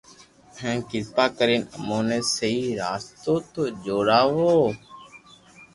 ھين 0.59 0.77
ڪرپا 0.89 1.25
ڪرين 1.37 1.61
اموني 1.75 2.19
ي 2.25 2.27
سھي 2.35 2.53
راستو 2.81 3.33
تو 3.53 3.63
چاڙو 3.83 4.55